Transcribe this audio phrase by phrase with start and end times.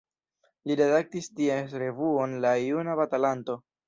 [0.69, 3.59] Li redaktis ties revuon La Juna Batalanto.